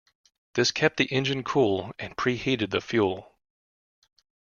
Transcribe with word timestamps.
This 0.55 0.71
kept 0.71 0.97
the 0.97 1.05
engine 1.13 1.43
cool, 1.43 1.93
and 1.99 2.17
preheated 2.17 2.71
the 2.71 2.81
fuel. 2.81 3.37